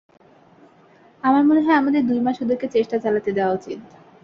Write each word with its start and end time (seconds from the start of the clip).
আমার 1.23 1.43
মনে 1.43 1.61
হয় 1.61 1.77
আমাদের 1.77 2.01
দুই 2.05 2.19
মাস 2.19 2.37
ওদেরকে 2.41 2.67
চেষ্টা 2.67 2.95
চালাতে 2.99 3.29
দেওয়া 3.31 3.55
উচিত। 3.55 3.79